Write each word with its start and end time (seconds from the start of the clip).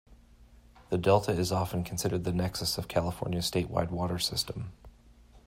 The 0.89 0.97
Delta 0.97 1.29
is 1.31 1.51
often 1.51 1.83
considered 1.83 2.23
the 2.23 2.31
nexus 2.33 2.79
of 2.79 2.87
California's 2.87 3.45
statewide 3.51 3.91
water 3.91 4.17
system. 4.17 4.71